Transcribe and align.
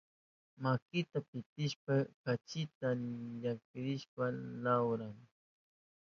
Makinta 0.61 1.17
pitishpan 1.29 1.99
kachita 2.23 2.87
llankashpan 3.41 4.35
lawran. 4.63 5.15